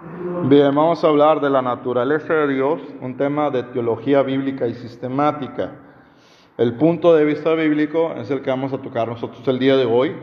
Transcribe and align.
Bien, 0.00 0.72
vamos 0.72 1.02
a 1.02 1.08
hablar 1.08 1.40
de 1.40 1.50
la 1.50 1.60
naturaleza 1.60 2.32
de 2.32 2.54
Dios, 2.54 2.80
un 3.00 3.16
tema 3.16 3.50
de 3.50 3.64
teología 3.64 4.22
bíblica 4.22 4.68
y 4.68 4.74
sistemática. 4.74 5.72
El 6.56 6.76
punto 6.76 7.14
de 7.16 7.24
vista 7.24 7.52
bíblico 7.54 8.12
es 8.12 8.30
el 8.30 8.40
que 8.42 8.50
vamos 8.50 8.72
a 8.72 8.78
tocar 8.78 9.08
nosotros 9.08 9.46
el 9.48 9.58
día 9.58 9.76
de 9.76 9.86
hoy. 9.86 10.14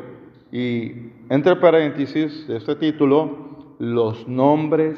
Y 0.50 1.12
entre 1.30 1.58
paréntesis 1.58 2.48
de 2.48 2.56
este 2.56 2.76
título, 2.78 3.76
los 3.78 4.26
nombres 4.30 4.98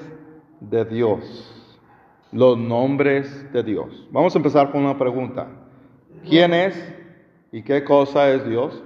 de 0.59 0.85
Dios. 0.85 1.73
Los 2.31 2.55
nombres 2.55 3.51
de 3.51 3.63
Dios. 3.63 4.07
Vamos 4.11 4.35
a 4.35 4.37
empezar 4.37 4.71
con 4.71 4.83
una 4.83 4.97
pregunta. 4.97 5.47
¿Quién 6.29 6.53
es 6.53 6.95
y 7.51 7.63
qué 7.63 7.83
cosa 7.83 8.29
es 8.29 8.47
Dios? 8.47 8.83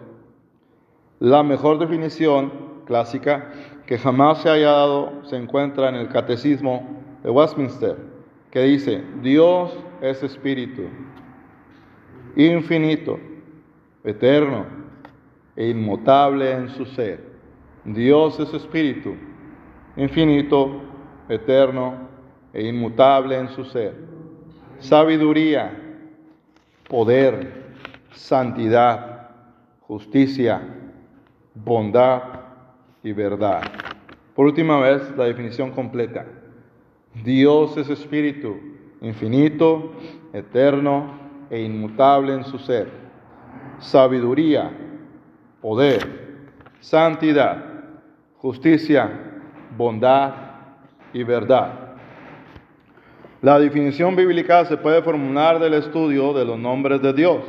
La 1.20 1.44
mejor 1.44 1.80
definición 1.80 2.72
clásica 2.86 3.52
que 3.92 3.98
jamás 3.98 4.42
se 4.42 4.50
haya 4.50 4.72
dado 4.72 5.22
se 5.26 5.36
encuentra 5.36 5.90
en 5.90 5.96
el 5.96 6.08
Catecismo 6.08 6.88
de 7.24 7.30
Westminster, 7.30 7.98
que 8.50 8.62
dice, 8.62 9.04
Dios 9.22 9.78
es 10.00 10.24
espíritu, 10.24 10.84
infinito, 12.38 13.20
eterno 14.06 14.66
e 15.58 15.68
inmutable 15.68 16.54
en 16.54 16.70
su 16.70 16.86
ser. 16.86 17.22
Dios 17.84 18.40
es 18.40 18.54
espíritu, 18.54 19.14
infinito, 19.98 20.84
eterno 21.28 21.96
e 22.54 22.66
inmutable 22.66 23.40
en 23.40 23.50
su 23.50 23.66
ser. 23.66 23.94
Sabiduría, 24.80 25.70
poder, 26.88 27.76
santidad, 28.14 29.32
justicia, 29.82 30.62
bondad 31.54 32.22
y 33.04 33.14
verdad. 33.14 33.91
Por 34.36 34.46
última 34.46 34.80
vez, 34.80 35.02
la 35.18 35.26
definición 35.26 35.72
completa. 35.72 36.26
Dios 37.24 37.76
es 37.78 37.90
espíritu, 37.90 38.58
infinito, 39.02 39.92
eterno 40.32 41.20
e 41.50 41.62
inmutable 41.62 42.34
en 42.34 42.44
su 42.46 42.58
ser. 42.58 42.90
Sabiduría, 43.80 44.72
poder, 45.62 46.08
santidad, 46.80 47.66
justicia, 48.38 49.10
bondad 49.78 50.34
y 51.14 51.24
verdad. 51.24 51.96
La 53.42 53.60
definición 53.60 54.16
bíblica 54.16 54.66
se 54.66 54.78
puede 54.78 55.02
formular 55.02 55.60
del 55.60 55.74
estudio 55.74 56.32
de 56.32 56.46
los 56.46 56.58
nombres 56.58 57.02
de 57.02 57.12
Dios. 57.12 57.44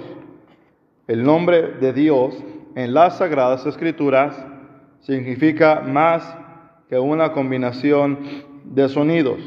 El 1.06 1.22
nombre 1.22 1.74
de 1.80 1.92
Dios 1.92 2.34
en 2.74 2.94
las 2.94 3.18
Sagradas 3.18 3.66
Escrituras 3.66 4.42
significa 5.00 5.80
más 5.80 6.41
que 6.92 6.98
una 6.98 7.32
combinación 7.32 8.18
de 8.64 8.86
sonidos. 8.86 9.38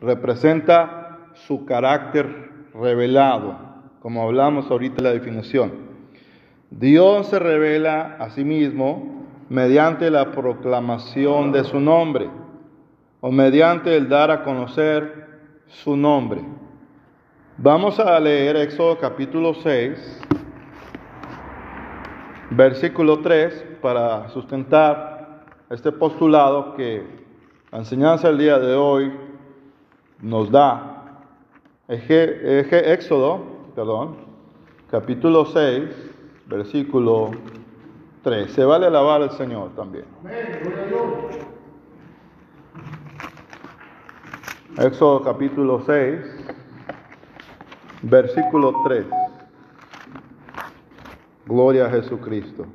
Representa 0.00 1.18
su 1.34 1.66
carácter 1.66 2.50
revelado, 2.72 3.58
como 4.00 4.22
hablamos 4.22 4.70
ahorita 4.70 4.94
en 4.96 5.04
la 5.04 5.12
definición. 5.12 5.70
Dios 6.70 7.26
se 7.26 7.38
revela 7.38 8.16
a 8.18 8.30
sí 8.30 8.42
mismo 8.42 9.26
mediante 9.50 10.10
la 10.10 10.32
proclamación 10.32 11.52
de 11.52 11.64
su 11.64 11.78
nombre 11.78 12.30
o 13.20 13.30
mediante 13.30 13.94
el 13.94 14.08
dar 14.08 14.30
a 14.30 14.42
conocer 14.42 15.28
su 15.66 15.94
nombre. 15.94 16.40
Vamos 17.58 18.00
a 18.00 18.18
leer 18.18 18.56
Éxodo 18.56 18.96
capítulo 18.96 19.52
6, 19.52 20.22
versículo 22.52 23.18
3, 23.18 23.76
para 23.82 24.30
sustentar 24.30 25.17
este 25.70 25.92
postulado 25.92 26.74
que 26.74 27.06
la 27.70 27.78
enseñanza 27.78 28.28
del 28.28 28.38
día 28.38 28.58
de 28.58 28.74
hoy 28.74 29.12
nos 30.20 30.50
da. 30.50 30.94
Éxodo, 31.88 33.42
perdón, 33.74 34.16
capítulo 34.90 35.44
6, 35.46 35.90
versículo 36.46 37.30
3. 38.22 38.50
Se 38.50 38.64
vale 38.64 38.86
alabar 38.86 39.22
al 39.22 39.30
Señor 39.32 39.70
también. 39.74 40.04
Éxodo 44.78 45.22
capítulo 45.22 45.82
6, 45.84 46.20
versículo 48.02 48.74
3. 48.84 49.06
Gloria 51.46 51.86
a 51.86 51.90
Jesucristo. 51.90 52.66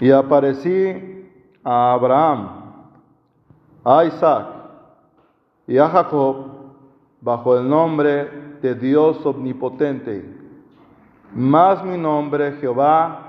Y 0.00 0.10
aparecí 0.10 1.26
a 1.64 1.92
Abraham, 1.92 2.48
a 3.84 4.04
Isaac 4.04 4.46
y 5.66 5.78
a 5.78 5.88
Jacob 5.88 6.36
bajo 7.20 7.58
el 7.58 7.68
nombre 7.68 8.58
de 8.62 8.74
Dios 8.74 9.24
omnipotente. 9.26 10.24
Más 11.34 11.84
mi 11.84 11.98
nombre 11.98 12.52
Jehová 12.60 13.28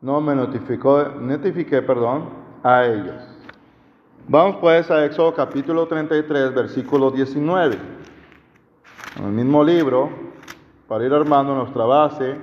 no 0.00 0.20
me 0.20 0.34
notificó, 0.34 1.04
notifiqué, 1.04 1.82
perdón, 1.82 2.30
a 2.62 2.84
ellos. 2.84 3.30
Vamos 4.28 4.56
pues 4.60 4.90
a 4.90 5.04
Éxodo 5.04 5.34
capítulo 5.34 5.86
33, 5.86 6.54
versículo 6.54 7.10
19. 7.10 7.78
En 9.16 9.24
el 9.24 9.32
mismo 9.32 9.64
libro, 9.64 10.08
para 10.86 11.04
ir 11.04 11.12
armando 11.12 11.54
nuestra 11.54 11.84
base 11.84 12.36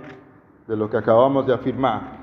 de 0.68 0.76
lo 0.76 0.90
que 0.90 0.98
acabamos 0.98 1.46
de 1.46 1.54
afirmar. 1.54 2.17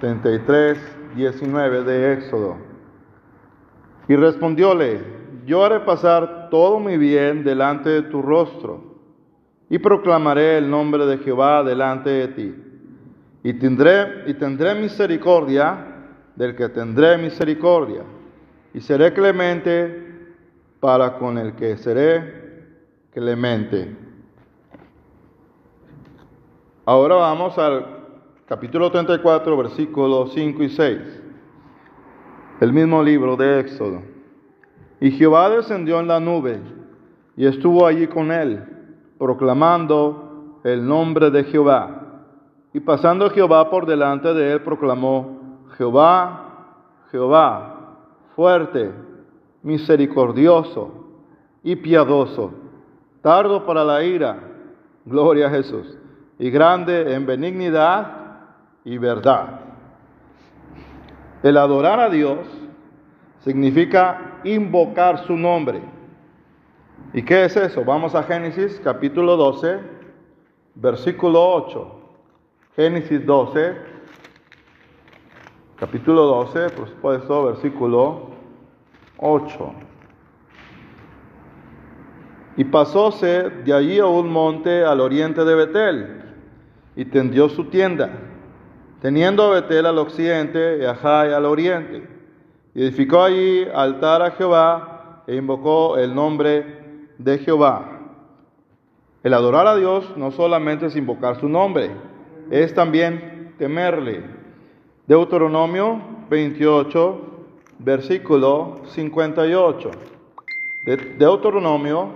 33, 0.00 0.78
19 1.16 1.84
de 1.84 2.12
Éxodo. 2.12 2.56
Y 4.08 4.16
respondióle, 4.16 5.00
yo 5.46 5.64
haré 5.64 5.80
pasar 5.80 6.48
todo 6.50 6.78
mi 6.80 6.96
bien 6.96 7.44
delante 7.44 7.88
de 7.90 8.02
tu 8.02 8.22
rostro, 8.22 8.96
y 9.68 9.78
proclamaré 9.78 10.58
el 10.58 10.70
nombre 10.70 11.06
de 11.06 11.18
Jehová 11.18 11.64
delante 11.64 12.10
de 12.10 12.28
ti. 12.28 12.54
Y 13.42 13.54
tendré, 13.54 14.24
y 14.26 14.34
tendré 14.34 14.74
misericordia 14.74 15.86
del 16.36 16.54
que 16.54 16.68
tendré 16.68 17.16
misericordia, 17.18 18.02
y 18.74 18.80
seré 18.80 19.12
clemente 19.12 20.04
para 20.80 21.18
con 21.18 21.38
el 21.38 21.54
que 21.54 21.76
seré 21.76 22.46
clemente. 23.12 23.96
Ahora 26.84 27.16
vamos 27.16 27.58
al 27.58 27.95
capítulo 28.46 28.92
34, 28.92 29.56
versículos 29.56 30.32
5 30.32 30.62
y 30.62 30.68
6. 30.68 30.98
El 32.60 32.72
mismo 32.72 33.02
libro 33.02 33.36
de 33.36 33.58
Éxodo. 33.58 34.02
Y 35.00 35.10
Jehová 35.10 35.50
descendió 35.50 35.98
en 35.98 36.06
la 36.06 36.20
nube 36.20 36.60
y 37.36 37.44
estuvo 37.44 37.84
allí 37.84 38.06
con 38.06 38.30
él, 38.30 38.64
proclamando 39.18 40.60
el 40.62 40.86
nombre 40.86 41.30
de 41.32 41.42
Jehová. 41.42 42.22
Y 42.72 42.78
pasando 42.78 43.28
Jehová 43.30 43.68
por 43.68 43.84
delante 43.84 44.32
de 44.32 44.52
él, 44.52 44.60
proclamó, 44.62 45.58
Jehová, 45.76 46.76
Jehová, 47.10 47.96
fuerte, 48.36 48.92
misericordioso 49.64 50.92
y 51.64 51.74
piadoso, 51.74 52.52
tardo 53.22 53.66
para 53.66 53.82
la 53.82 54.04
ira, 54.04 54.38
gloria 55.04 55.48
a 55.48 55.50
Jesús, 55.50 55.98
y 56.38 56.48
grande 56.50 57.12
en 57.12 57.26
benignidad 57.26 58.25
y 58.86 58.98
verdad. 58.98 59.62
El 61.42 61.56
adorar 61.56 61.98
a 61.98 62.08
Dios 62.08 62.46
significa 63.40 64.38
invocar 64.44 65.26
su 65.26 65.36
nombre. 65.36 65.82
¿Y 67.12 67.22
qué 67.22 67.44
es 67.44 67.56
eso? 67.56 67.84
Vamos 67.84 68.14
a 68.14 68.22
Génesis 68.22 68.80
capítulo 68.82 69.36
12, 69.36 69.80
versículo 70.76 71.52
8. 71.54 72.00
Génesis 72.76 73.26
12, 73.26 73.76
capítulo 75.76 76.22
12, 76.22 76.70
por 76.70 76.88
supuesto, 76.88 77.44
versículo 77.46 78.30
8. 79.16 79.74
Y 82.56 82.64
pasóse 82.64 83.50
de 83.50 83.72
allí 83.72 83.98
a 83.98 84.06
un 84.06 84.30
monte 84.30 84.84
al 84.84 85.00
oriente 85.00 85.44
de 85.44 85.54
Betel, 85.56 86.22
y 86.94 87.04
tendió 87.06 87.48
su 87.48 87.64
tienda, 87.64 88.35
teniendo 89.00 89.44
a 89.44 89.60
Betel 89.60 89.86
al 89.86 89.98
occidente 89.98 90.78
y 90.80 90.84
a 90.84 90.94
Jai 90.94 91.32
al 91.32 91.44
oriente. 91.44 92.08
Edificó 92.74 93.22
allí 93.22 93.66
altar 93.74 94.22
a 94.22 94.30
Jehová 94.32 95.22
e 95.26 95.36
invocó 95.36 95.96
el 95.96 96.14
nombre 96.14 97.08
de 97.18 97.38
Jehová. 97.38 98.00
El 99.22 99.34
adorar 99.34 99.66
a 99.66 99.76
Dios 99.76 100.16
no 100.16 100.30
solamente 100.30 100.86
es 100.86 100.96
invocar 100.96 101.40
su 101.40 101.48
nombre, 101.48 101.90
es 102.50 102.74
también 102.74 103.54
temerle. 103.58 104.22
Deuteronomio 105.06 106.00
28, 106.30 107.20
versículo 107.78 108.82
58. 108.86 109.90
De 110.86 110.96
Deuteronomio, 111.18 112.10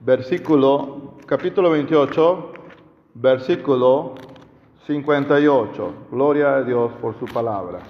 versículo, 0.00 1.14
capítulo 1.26 1.70
28, 1.70 2.52
versículo 3.14 4.14
58. 4.86 5.94
Gloria 6.12 6.56
a 6.56 6.62
Dios 6.62 6.92
por 7.00 7.18
su 7.18 7.26
palabra. 7.26 7.80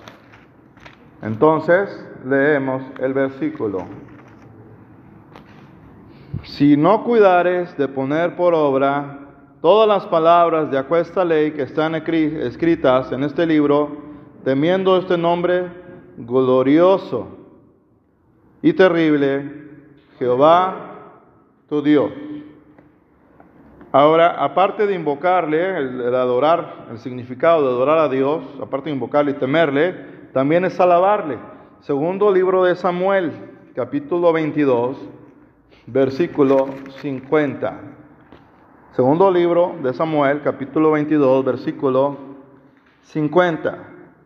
Entonces 1.23 1.89
leemos 2.25 2.83
el 2.99 3.13
versículo. 3.13 3.85
Si 6.45 6.77
no 6.77 7.05
cuidares 7.05 7.77
de 7.77 7.89
poner 7.89 8.37
por 8.37 8.55
obra 8.55 9.19
todas 9.61 9.89
las 9.89 10.07
palabras 10.07 10.71
de 10.71 10.79
aquesta 10.79 11.25
ley 11.25 11.53
que 11.53 11.63
están 11.63 11.95
escritas 11.95 13.13
en 13.13 13.25
este 13.25 13.47
libro, 13.47 13.97
temiendo 14.45 14.97
este 14.97 15.19
nombre 15.19 15.67
glorioso 16.17 17.27
y 18.63 18.73
terrible, 18.73 19.67
Jehová 20.19 20.87
tu 21.69 21.83
Dios. 21.83 22.11
Ahora, 23.93 24.43
aparte 24.43 24.87
de 24.87 24.95
invocarle, 24.95 25.79
el, 25.79 26.15
adorar, 26.15 26.87
el 26.91 26.99
significado 26.99 27.63
de 27.63 27.69
adorar 27.69 27.99
a 27.99 28.09
Dios, 28.09 28.45
aparte 28.61 28.91
de 28.91 28.97
invocarle 28.97 29.31
y 29.31 29.35
temerle, 29.35 29.95
también 30.33 30.65
es 30.65 30.79
alabarle. 30.81 31.39
Segundo 31.81 32.33
libro 32.33 32.65
de 32.65 32.75
Samuel, 32.75 33.33
capítulo 33.75 34.33
22, 34.33 34.99
versículo 35.87 36.69
50. 37.01 37.81
Segundo 38.93 39.31
libro 39.31 39.77
de 39.83 39.95
Samuel, 39.95 40.43
capítulo 40.43 40.91
22, 40.91 41.45
versículo 41.45 42.17
50. 43.03 43.79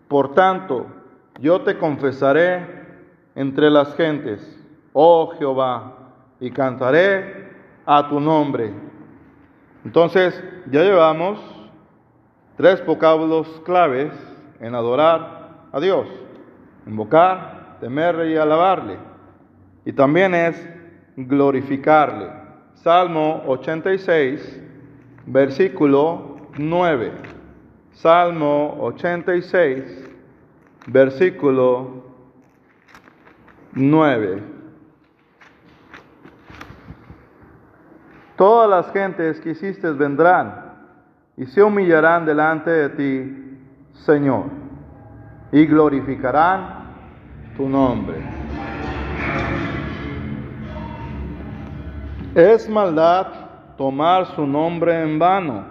Por 0.09 0.33
tanto, 0.33 0.87
yo 1.39 1.61
te 1.61 1.77
confesaré 1.77 2.67
entre 3.35 3.71
las 3.71 3.95
gentes, 3.95 4.41
oh 4.93 5.33
Jehová, 5.39 5.97
y 6.41 6.51
cantaré 6.51 7.51
a 7.85 8.09
tu 8.09 8.21
nombre. 8.21 8.90
Entonces, 9.85 10.43
ya 10.71 10.83
llevamos 10.83 11.41
tres 12.57 12.85
vocábulos 12.85 13.49
claves 13.65 14.13
en 14.61 14.75
adorar 14.75 15.69
a 15.73 15.81
Dios, 15.81 16.07
invocar, 16.87 17.79
temerle 17.81 18.33
y 18.33 18.37
alabarle. 18.37 18.99
Y 19.85 19.93
también 19.93 20.35
es 20.35 20.69
glorificarle. 21.17 22.31
Salmo 22.75 23.43
86, 23.47 24.63
versículo 25.27 26.37
9. 26.59 27.13
Salmo 27.93 28.77
86, 28.81 30.09
versículo 30.87 32.05
9. 33.73 34.60
Todas 38.41 38.71
las 38.71 38.91
gentes 38.95 39.39
que 39.39 39.51
hiciste 39.51 39.91
vendrán 39.91 40.73
y 41.37 41.45
se 41.45 41.63
humillarán 41.63 42.25
delante 42.25 42.71
de 42.71 42.89
ti, 42.89 43.59
Señor, 43.93 44.45
y 45.53 45.67
glorificarán 45.67 46.87
tu 47.55 47.69
nombre. 47.69 48.17
Es 52.35 52.67
maldad 52.67 53.27
tomar 53.77 54.25
su 54.35 54.47
nombre 54.47 55.03
en 55.03 55.19
vano. 55.19 55.67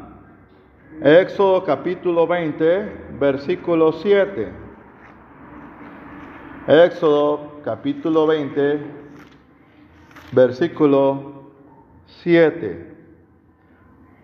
Éxodo 1.01 1.63
capítulo 1.63 2.27
20, 2.27 3.15
versículo 3.19 3.93
7. 3.93 4.47
Éxodo 6.67 7.61
capítulo 7.63 8.27
20, 8.27 8.79
versículo 10.33 11.38
7. 12.23 12.97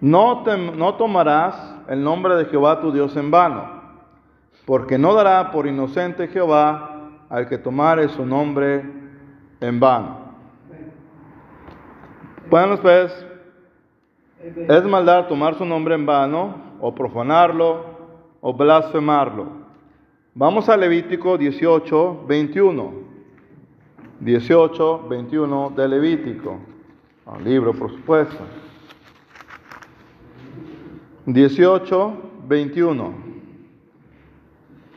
No, 0.02 0.44
no 0.44 0.96
tomarás 0.96 1.76
el 1.88 2.04
nombre 2.04 2.36
de 2.36 2.46
Jehová 2.46 2.82
tu 2.82 2.92
Dios 2.92 3.16
en 3.16 3.32
vano, 3.32 3.66
porque 4.66 4.98
no 4.98 5.14
dará 5.14 5.52
por 5.52 5.68
inocente 5.68 6.28
Jehová 6.28 7.12
al 7.30 7.48
que 7.48 7.58
tomare 7.58 8.10
su 8.10 8.26
nombre 8.26 8.84
en 9.62 9.80
vano. 9.80 10.26
Bueno, 12.50 12.78
pues, 12.78 13.26
es 14.40 14.84
maldad 14.84 15.28
tomar 15.28 15.56
su 15.56 15.66
nombre 15.66 15.96
en 15.96 16.06
vano, 16.06 16.56
o 16.80 16.94
profanarlo, 16.94 17.86
o 18.42 18.54
blasfemarlo. 18.54 19.48
Vamos 20.36 20.70
a 20.70 20.78
Levítico 20.78 21.38
18, 21.38 22.26
21. 22.28 22.94
18, 24.20 25.08
21 25.08 25.70
de 25.76 25.88
Levítico. 25.88 26.75
Al 27.26 27.44
libro, 27.44 27.74
por 27.74 27.92
supuesto. 27.92 28.38
18, 31.26 32.14
21. 32.48 33.14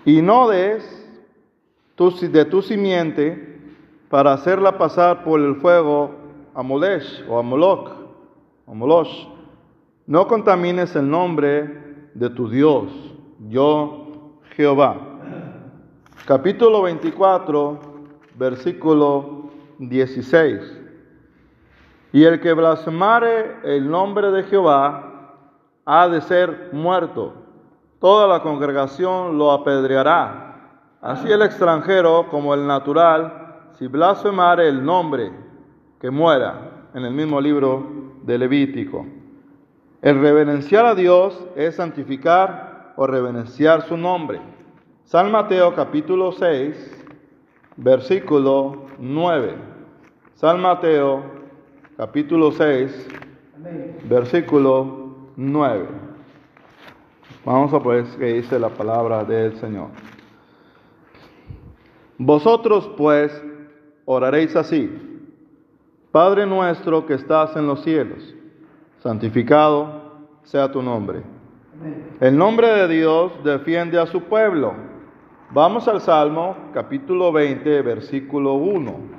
Y 0.04 0.20
no 0.20 0.48
des 0.48 0.98
de 1.96 2.44
tu 2.44 2.62
simiente 2.62 3.58
para 4.08 4.32
hacerla 4.32 4.78
pasar 4.78 5.25
por 5.25 5.40
el 5.40 5.56
fuego 5.56 6.10
a 6.54 6.62
Molesh 6.62 7.25
o 7.28 7.38
a 7.38 7.42
Moloch, 7.42 7.90
o 8.66 8.75
Molosh. 8.75 9.26
No 10.06 10.26
contamines 10.28 10.94
el 10.96 11.10
nombre 11.10 12.10
de 12.14 12.30
tu 12.30 12.48
Dios, 12.48 12.90
yo 13.48 14.38
Jehová. 14.54 14.96
Capítulo 16.25 16.82
24, 16.82 17.80
versículo 18.36 19.50
16. 19.78 20.77
Y 22.12 22.25
el 22.25 22.40
que 22.40 22.52
blasfemare 22.52 23.56
el 23.64 23.90
nombre 23.90 24.31
de 24.31 24.44
Jehová 24.44 25.34
ha 25.84 26.08
de 26.08 26.20
ser 26.22 26.70
muerto. 26.72 27.34
Toda 28.00 28.26
la 28.26 28.40
congregación 28.40 29.37
lo 29.37 29.52
apedreará. 29.52 30.96
Así 31.00 31.31
el 31.31 31.43
extranjero 31.43 32.28
como 32.31 32.55
el 32.55 32.66
natural, 32.66 33.56
si 33.78 33.87
blasfemare 33.87 34.69
el 34.69 34.84
nombre, 34.84 35.32
que 36.00 36.10
muera. 36.10 36.88
En 36.94 37.05
el 37.05 37.12
mismo 37.12 37.40
libro 37.40 37.87
de 38.22 38.38
Levítico. 38.38 39.06
El 40.00 40.20
reverenciar 40.20 40.87
a 40.87 40.94
Dios 40.94 41.46
es 41.54 41.76
santificar 41.76 42.94
o 42.96 43.06
reverenciar 43.06 43.82
su 43.82 43.96
nombre. 43.96 44.40
San 45.04 45.31
Mateo 45.31 45.75
capítulo 45.75 46.32
6, 46.32 47.06
versículo 47.76 48.87
9. 48.99 49.54
San 50.34 50.61
Mateo 50.61 51.38
capítulo 51.98 52.52
6, 52.52 53.08
versículo 54.08 55.32
9. 55.34 55.88
Vamos 57.44 57.74
a 57.74 57.78
ver 57.80 58.04
qué 58.16 58.34
dice 58.34 58.56
la 58.56 58.68
palabra 58.68 59.24
del 59.24 59.56
Señor. 59.56 59.88
Vosotros 62.16 62.88
pues 62.96 63.32
oraréis 64.04 64.54
así. 64.54 64.88
Padre 66.12 66.46
nuestro 66.46 67.04
que 67.04 67.14
estás 67.14 67.56
en 67.56 67.66
los 67.66 67.82
cielos, 67.82 68.32
santificado 69.00 70.28
sea 70.44 70.70
tu 70.70 70.80
nombre. 70.80 71.23
El 72.20 72.38
nombre 72.38 72.68
de 72.68 72.87
Dios 72.87 73.32
defiende 73.42 73.99
a 73.99 74.06
su 74.06 74.23
pueblo. 74.23 74.73
Vamos 75.50 75.88
al 75.88 76.00
Salmo 76.00 76.56
capítulo 76.73 77.32
20, 77.32 77.82
versículo 77.82 78.54
1. 78.54 79.17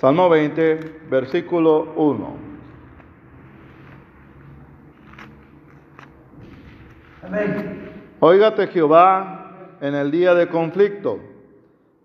Salmo 0.00 0.30
20, 0.30 1.08
versículo 1.10 1.92
1. 1.94 2.36
Amén. 7.22 7.92
Óigate 8.18 8.68
Jehová 8.68 9.76
en 9.82 9.94
el 9.94 10.10
día 10.10 10.32
de 10.32 10.48
conflicto. 10.48 11.18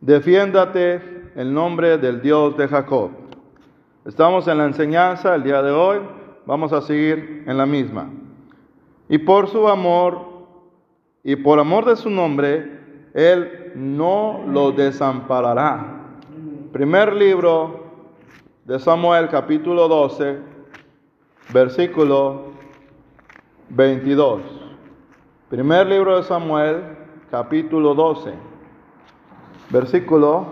Defiéndate 0.02 1.32
el 1.38 1.54
nombre 1.54 1.98
del 1.98 2.22
Dios 2.22 2.58
de 2.58 2.68
Jacob. 2.68 3.12
Estamos 4.04 4.46
en 4.50 4.58
la 4.58 4.66
enseñanza 4.66 5.34
el 5.34 5.44
día 5.44 5.62
de 5.62 5.72
hoy. 5.72 6.00
Vamos 6.46 6.74
a 6.74 6.82
seguir 6.82 7.46
en 7.48 7.58
la 7.58 7.66
misma. 7.66 8.10
Y 9.08 9.20
por 9.20 9.48
su 9.48 9.70
amor 9.70 10.20
y 11.24 11.38
por 11.38 11.60
amor 11.60 11.86
de 11.86 11.96
su 11.96 12.10
nombre, 12.10 12.78
Él 13.14 13.72
no 13.74 14.44
lo 14.50 14.74
desamparará. 14.74 16.02
Primer 16.74 17.14
libro 17.14 17.85
de 18.66 18.80
Samuel 18.80 19.30
capítulo 19.30 19.88
12, 19.88 20.40
versículo 21.54 22.46
22. 23.70 24.42
Primer 25.50 25.86
libro 25.86 26.18
de 26.18 26.24
Samuel 26.24 26.84
capítulo 27.30 27.94
12, 27.94 28.34
versículo 29.70 30.48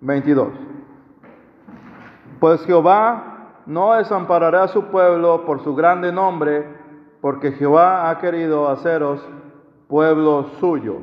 22. 0.00 0.48
Pues 2.40 2.66
Jehová 2.66 3.60
no 3.66 3.94
desamparará 3.94 4.64
a 4.64 4.68
su 4.68 4.86
pueblo 4.86 5.46
por 5.46 5.62
su 5.62 5.76
grande 5.76 6.10
nombre, 6.10 6.66
porque 7.20 7.52
Jehová 7.52 8.10
ha 8.10 8.18
querido 8.18 8.68
haceros 8.68 9.24
pueblo 9.86 10.50
suyo. 10.58 10.96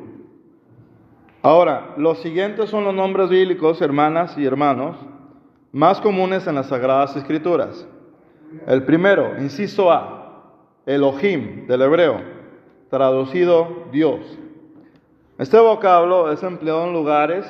Ahora, 1.42 1.94
los 1.96 2.18
siguientes 2.18 2.68
son 2.68 2.84
los 2.84 2.92
nombres 2.92 3.30
bíblicos, 3.30 3.80
hermanas 3.80 4.36
y 4.36 4.44
hermanos, 4.44 4.98
más 5.72 6.00
comunes 6.00 6.46
en 6.46 6.56
las 6.56 6.66
Sagradas 6.66 7.16
Escrituras. 7.16 7.86
El 8.66 8.84
primero, 8.84 9.38
inciso 9.38 9.90
A, 9.90 10.20
Elohim 10.86 11.66
del 11.66 11.82
hebreo, 11.82 12.20
traducido 12.88 13.84
Dios. 13.92 14.20
Este 15.38 15.58
vocablo 15.58 16.32
es 16.32 16.42
empleado 16.42 16.86
en 16.86 16.92
lugares 16.92 17.46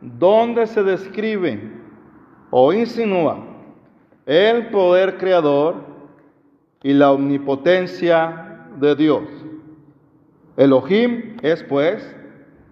donde 0.00 0.66
se 0.66 0.82
describe 0.82 1.70
o 2.50 2.72
insinúa 2.72 3.44
el 4.26 4.68
poder 4.70 5.18
creador 5.18 5.76
y 6.82 6.92
la 6.92 7.12
omnipotencia 7.12 8.66
de 8.78 8.94
Dios. 8.94 9.24
Elohim 10.56 11.36
es 11.42 11.62
pues 11.64 12.16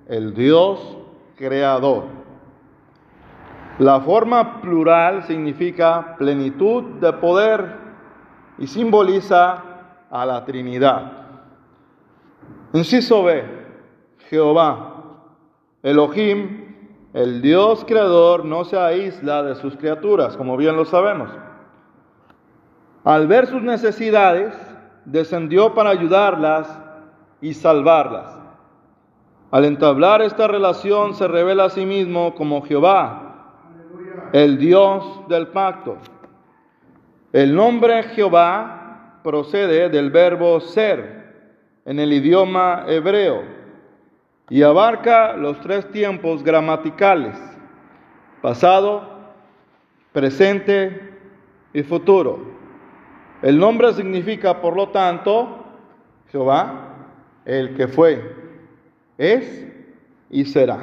el 0.09 0.35
Dios 0.35 0.99
creador. 1.37 2.16
La 3.79 4.01
forma 4.01 4.63
plural 4.63 5.25
significa 5.25 6.17
plenitud 6.17 6.83
de 6.99 7.13
poder 7.13 7.77
y 8.59 8.67
simboliza 8.67 9.63
a 10.11 10.25
la 10.25 10.45
Trinidad. 10.47 11.13
Inciso 12.73 13.25
B, 13.25 13.45
Jehová. 14.31 14.95
Elohim, 15.83 16.75
el 17.13 17.43
Dios 17.43 17.85
creador, 17.87 18.47
no 18.47 18.65
se 18.65 18.79
aísla 18.79 19.43
de 19.43 19.55
sus 19.57 19.77
criaturas, 19.77 20.39
como 20.39 20.57
bien 20.57 20.75
lo 20.77 20.87
sabemos. 20.87 21.31
Al 23.05 23.27
ver 23.27 23.47
sus 23.47 23.63
necesidades, 23.63 24.55
descendió 25.05 25.75
para 25.75 25.91
ayudarlas 25.91 26.81
y 27.43 27.53
salvarlas. 27.53 28.37
Al 29.51 29.65
entablar 29.65 30.23
esta 30.23 30.49
relación 30.49 31.15
se 31.15 31.29
revela 31.29 31.67
a 31.67 31.71
sí 31.71 31.87
mismo 31.87 32.35
como 32.35 32.63
Jehová, 32.63 33.26
el 34.33 34.59
Dios 34.59 35.29
del 35.29 35.49
pacto. 35.49 35.99
El 37.33 37.55
nombre 37.55 38.03
Jehová 38.05 39.21
procede 39.23 39.89
del 39.89 40.11
verbo 40.11 40.61
ser 40.61 41.35
en 41.85 42.01
el 42.01 42.13
idioma 42.13 42.85
hebreo 42.87 43.43
y 44.49 44.63
abarca 44.63 45.37
los 45.37 45.61
tres 45.61 45.91
tiempos 45.91 46.43
gramaticales, 46.43 47.37
pasado, 48.41 49.09
presente 50.13 51.19
y 51.73 51.83
futuro. 51.83 52.55
El 53.43 53.59
nombre 53.59 53.93
significa, 53.93 54.61
por 54.61 54.77
lo 54.77 54.89
tanto, 54.89 55.65
Jehová, 56.31 56.95
el 57.45 57.77
que 57.77 57.89
fue, 57.89 58.35
es 59.19 59.67
y 60.31 60.45
será. 60.45 60.79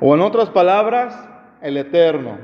O 0.00 0.14
en 0.14 0.20
otras 0.20 0.50
palabras, 0.50 1.31
el 1.62 1.76
eterno. 1.76 2.38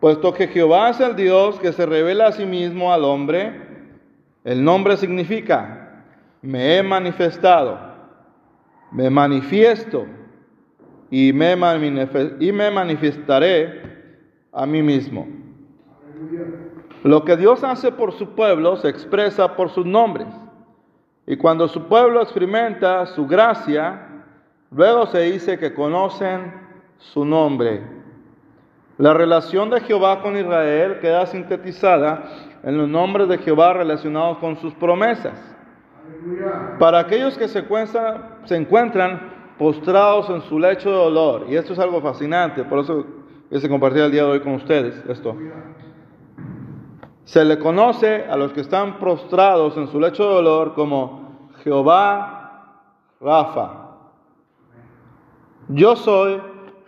Puesto 0.00 0.32
que 0.32 0.48
Jehová 0.48 0.90
es 0.90 1.00
el 1.00 1.16
Dios 1.16 1.58
que 1.58 1.72
se 1.72 1.86
revela 1.86 2.28
a 2.28 2.32
sí 2.32 2.46
mismo 2.46 2.92
al 2.92 3.04
hombre, 3.04 3.68
el 4.44 4.62
nombre 4.62 4.96
significa, 4.96 6.04
me 6.40 6.76
he 6.76 6.82
manifestado, 6.82 7.78
me 8.92 9.10
manifiesto 9.10 10.06
y 11.10 11.32
me, 11.32 11.56
y 12.40 12.52
me 12.52 12.70
manifestaré 12.70 13.82
a 14.52 14.66
mí 14.66 14.82
mismo. 14.82 15.26
Lo 17.02 17.24
que 17.24 17.36
Dios 17.36 17.64
hace 17.64 17.92
por 17.92 18.12
su 18.12 18.30
pueblo 18.30 18.76
se 18.76 18.88
expresa 18.88 19.56
por 19.56 19.70
sus 19.70 19.86
nombres. 19.86 20.28
Y 21.26 21.36
cuando 21.36 21.68
su 21.68 21.86
pueblo 21.86 22.22
experimenta 22.22 23.04
su 23.06 23.26
gracia, 23.26 24.24
luego 24.70 25.06
se 25.06 25.20
dice 25.22 25.58
que 25.58 25.74
conocen 25.74 26.52
su 26.98 27.24
nombre. 27.24 27.97
La 28.98 29.14
relación 29.14 29.70
de 29.70 29.80
Jehová 29.80 30.20
con 30.22 30.36
Israel 30.36 30.98
queda 31.00 31.24
sintetizada 31.26 32.24
en 32.64 32.76
los 32.76 32.88
nombres 32.88 33.28
de 33.28 33.38
Jehová 33.38 33.72
relacionados 33.72 34.38
con 34.38 34.56
sus 34.56 34.74
promesas. 34.74 35.34
Para 36.80 36.98
aquellos 36.98 37.38
que 37.38 37.46
se 37.46 37.60
encuentran, 37.60 38.40
se 38.44 38.56
encuentran 38.56 39.54
postrados 39.56 40.28
en 40.30 40.40
su 40.42 40.58
lecho 40.58 40.90
de 40.90 40.96
dolor, 40.96 41.46
y 41.48 41.54
esto 41.54 41.74
es 41.74 41.78
algo 41.78 42.00
fascinante, 42.00 42.64
por 42.64 42.80
eso 42.80 43.06
que 43.48 43.60
se 43.60 43.68
compartía 43.68 44.06
el 44.06 44.10
día 44.10 44.24
de 44.24 44.30
hoy 44.30 44.40
con 44.40 44.54
ustedes, 44.54 45.00
esto. 45.08 45.36
Se 47.24 47.44
le 47.44 47.58
conoce 47.58 48.24
a 48.24 48.36
los 48.36 48.52
que 48.52 48.62
están 48.62 48.98
prostrados 48.98 49.76
en 49.76 49.86
su 49.88 50.00
lecho 50.00 50.28
de 50.28 50.34
dolor 50.34 50.74
como 50.74 51.50
Jehová 51.62 52.82
Rafa. 53.20 53.90
Yo 55.68 55.94
soy 55.94 56.40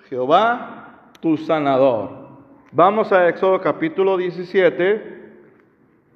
Jehová 0.08 0.79
tu 1.20 1.36
sanador. 1.36 2.10
Vamos 2.72 3.12
a 3.12 3.28
Éxodo 3.28 3.60
capítulo 3.60 4.16
17, 4.16 5.32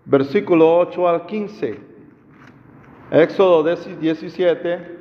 versículo 0.05 0.79
8 0.79 1.09
al 1.09 1.27
15. 1.27 1.81
Éxodo 3.11 3.63
17. 3.65 4.95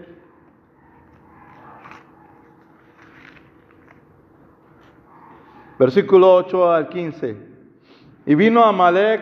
Versículo 5.79 6.35
8 6.35 6.71
al 6.71 6.89
15. 6.89 7.37
Y 8.25 8.35
vino 8.35 8.63
Amalek 8.63 9.21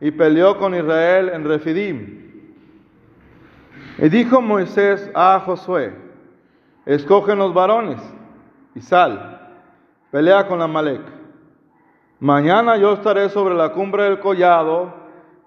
y 0.00 0.10
peleó 0.10 0.58
con 0.58 0.74
Israel 0.74 1.30
en 1.32 1.44
Refidim. 1.44 2.18
Y 3.98 4.08
dijo 4.08 4.40
Moisés 4.40 5.10
a 5.14 5.40
Josué, 5.40 5.92
escogen 6.86 7.38
los 7.38 7.52
varones 7.52 8.00
y 8.74 8.80
sal, 8.80 9.37
pelea 10.10 10.46
con 10.46 10.60
Amalek. 10.62 11.02
Mañana 12.20 12.76
yo 12.76 12.94
estaré 12.94 13.28
sobre 13.28 13.54
la 13.54 13.72
cumbre 13.72 14.04
del 14.04 14.20
collado 14.20 14.92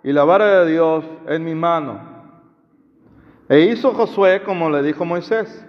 y 0.03 0.11
la 0.11 0.23
vara 0.23 0.61
de 0.61 0.71
Dios 0.71 1.05
en 1.27 1.43
mi 1.43 1.55
mano. 1.55 1.99
E 3.49 3.59
hizo 3.61 3.93
Josué 3.93 4.43
como 4.43 4.69
le 4.69 4.81
dijo 4.81 5.03
Moisés, 5.03 5.65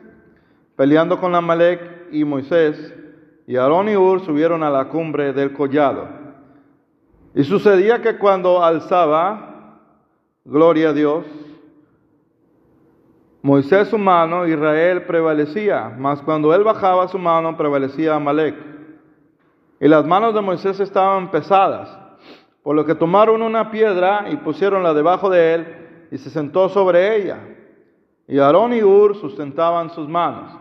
peleando 0.76 1.18
con 1.18 1.34
Amalek 1.34 2.08
y 2.12 2.25
Moisés, 2.25 2.94
y 3.46 3.56
Aarón 3.56 3.88
y 3.88 3.96
Ur 3.96 4.20
subieron 4.20 4.62
a 4.62 4.70
la 4.70 4.84
cumbre 4.84 5.32
del 5.32 5.52
collado. 5.52 6.08
Y 7.34 7.42
sucedía 7.44 8.00
que 8.00 8.18
cuando 8.18 8.62
alzaba, 8.62 9.80
gloria 10.44 10.90
a 10.90 10.92
Dios, 10.92 11.25
Moisés 13.42 13.88
su 13.88 13.99
mano, 13.99 14.46
Israel 14.46 15.02
prevalecía, 15.02 15.92
mas 15.99 16.22
cuando 16.22 16.54
él 16.54 16.62
bajaba 16.62 17.08
su 17.08 17.18
mano, 17.18 17.56
prevalecía 17.56 18.14
Amalek. 18.14 18.72
Y 19.83 19.89
las 19.89 20.07
manos 20.07 20.33
de 20.33 20.41
Moisés 20.41 20.79
estaban 20.79 21.33
pesadas, 21.33 21.99
por 22.62 22.77
lo 22.77 22.87
que 22.87 22.95
tomaron 22.95 23.43
una 23.43 23.73
piedra 23.73 24.27
y 24.31 24.37
pusieronla 24.37 24.95
debajo 24.95 25.29
de 25.29 25.55
él, 25.55 26.07
y 26.12 26.19
se 26.19 26.31
sentó 26.31 26.69
sobre 26.69 27.17
ella. 27.17 27.41
Y 28.29 28.39
Aarón 28.39 28.75
y 28.75 28.85
Ur 28.85 29.17
sustentaban 29.17 29.91
sus 29.91 30.09
manos, 30.09 30.53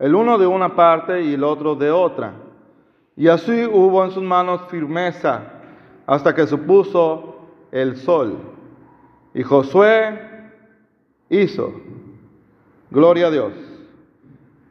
el 0.00 0.12
uno 0.12 0.38
de 0.38 0.48
una 0.48 0.74
parte 0.74 1.22
y 1.22 1.34
el 1.34 1.44
otro 1.44 1.76
de 1.76 1.92
otra. 1.92 2.32
Y 3.14 3.28
así 3.28 3.64
hubo 3.64 4.04
en 4.04 4.10
sus 4.10 4.24
manos 4.24 4.62
firmeza 4.68 5.52
hasta 6.04 6.34
que 6.34 6.44
se 6.44 6.56
puso 6.56 7.36
el 7.70 7.96
sol. 7.96 8.38
Y 9.34 9.44
Josué 9.44 10.18
hizo, 11.28 11.74
gloria 12.90 13.28
a 13.28 13.30
Dios. 13.30 13.52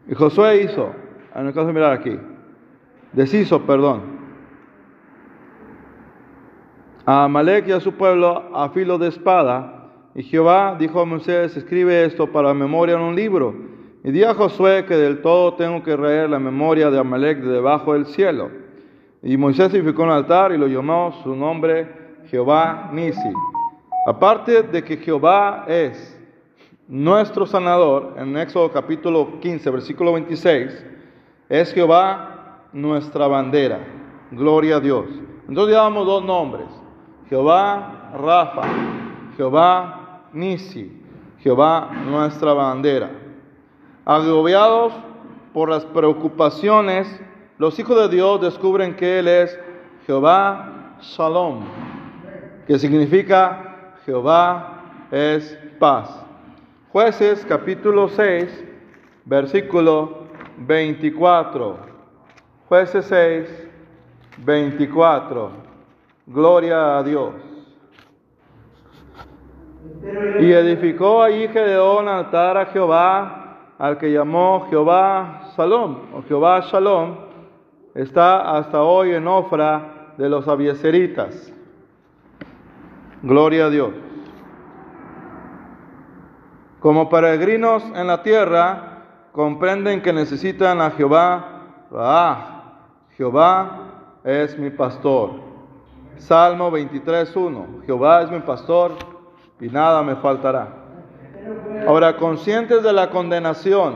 Y 0.10 0.14
Josué 0.14 0.64
hizo, 0.64 0.92
en 1.34 1.48
el 1.48 1.54
caso 1.54 1.68
de 1.68 1.74
mirar 1.74 1.94
aquí, 1.94 2.20
deshizo, 3.14 3.62
perdón, 3.64 4.18
a 7.06 7.24
Amalek 7.24 7.70
y 7.70 7.72
a 7.72 7.80
su 7.80 7.94
pueblo 7.94 8.50
a 8.54 8.70
filo 8.70 8.98
de 8.98 9.08
espada. 9.08 9.92
Y 10.14 10.24
Jehová 10.24 10.76
dijo 10.78 11.00
a 11.00 11.06
Moisés, 11.06 11.56
escribe 11.56 12.04
esto 12.04 12.28
para 12.28 12.54
memoria 12.54 12.96
en 12.96 13.02
un 13.02 13.16
libro. 13.16 13.56
Y 14.04 14.12
di 14.12 14.24
a 14.24 14.34
Josué 14.34 14.86
que 14.86 14.96
del 14.96 15.22
todo 15.22 15.54
tengo 15.54 15.84
que 15.84 15.96
reír 15.96 16.30
la 16.30 16.40
memoria 16.40 16.90
de 16.90 17.00
Amalek 17.00 17.40
de 17.40 17.54
debajo 17.54 17.94
del 17.94 18.08
cielo. 18.08 18.50
Y 19.24 19.38
Moisés 19.38 19.74
edificó 19.74 20.04
un 20.04 20.10
altar 20.10 20.52
y 20.52 20.58
lo 20.58 20.68
llamó 20.68 21.14
su 21.24 21.34
nombre 21.34 21.88
Jehová 22.30 22.90
Nisi. 22.92 23.34
Aparte 24.06 24.64
de 24.64 24.84
que 24.84 24.98
Jehová 24.98 25.66
es 25.68 26.18
nuestro 26.88 27.46
sanador, 27.46 28.16
en 28.18 28.38
Éxodo 28.38 28.72
capítulo 28.72 29.40
15, 29.40 29.70
versículo 29.70 30.14
26, 30.14 30.86
es 31.50 31.74
Jehová 31.74 32.37
nuestra 32.74 33.28
bandera. 33.28 33.80
Gloria 34.32 34.78
a 34.78 34.80
Dios. 34.80 35.06
Entonces 35.48 35.76
damos 35.76 36.06
dos 36.06 36.24
nombres. 36.24 36.68
Jehová 37.30 38.12
Rafa, 38.18 38.64
Jehová 39.36 40.22
Nisi, 40.34 41.02
Jehová 41.40 41.90
nuestra 42.06 42.54
bandera. 42.54 43.12
Agobiados 44.06 44.94
por 45.54 45.70
las 45.70 45.86
preocupaciones 45.86 47.08
los 47.58 47.80
hijos 47.80 47.98
de 47.98 48.16
Dios 48.16 48.40
descubren 48.40 48.96
que 48.96 49.18
Él 49.18 49.28
es 49.28 49.60
Jehová 50.06 50.98
Shalom, 51.02 51.64
que 52.68 52.78
significa 52.78 53.96
Jehová 54.06 55.08
es 55.10 55.58
paz. 55.80 56.24
Jueces 56.92 57.44
capítulo 57.50 58.10
6, 58.10 58.64
versículo 59.26 60.28
24. 60.60 61.87
Jueces 62.68 63.06
6, 63.06 63.70
24. 64.40 65.52
Gloria 66.26 66.98
a 66.98 67.04
Dios. 67.04 67.34
Y 70.42 70.52
edificó 70.52 71.24
allí 71.24 71.48
Gedeón 71.48 72.10
altar 72.10 72.58
a 72.58 72.66
Jehová, 72.66 73.74
al 73.78 73.98
que 73.98 74.12
llamó 74.12 74.68
Jehová 74.70 75.52
Salom, 75.56 76.14
o 76.14 76.24
Jehová 76.24 76.60
Shalom, 76.60 77.16
está 77.96 78.58
hasta 78.58 78.84
hoy 78.84 79.14
en 79.14 79.30
Ofra 79.30 80.14
de 80.18 80.28
los 80.28 80.46
abieseritas. 80.50 81.54
Gloria 83.24 83.68
a 83.68 83.70
Dios. 83.70 83.92
Como 86.82 87.10
peregrinos 87.10 87.82
en 87.96 88.08
la 88.08 88.22
tierra, 88.24 89.04
comprenden 89.32 90.02
que 90.02 90.12
necesitan 90.12 90.82
a 90.82 90.92
Jehová. 90.92 91.54
Ah, 91.94 92.57
Jehová 93.18 94.20
es 94.24 94.58
mi 94.60 94.70
pastor. 94.70 95.32
Salmo 96.18 96.72
23.1. 96.72 97.86
Jehová 97.86 98.22
es 98.22 98.32
mi 98.32 98.40
pastor 98.42 98.94
y 99.60 99.68
nada 99.70 100.04
me 100.04 100.18
faltará. 100.18 100.68
Ahora, 101.88 102.16
conscientes 102.18 102.84
de 102.84 102.94
la 102.94 103.10
condenación 103.10 103.96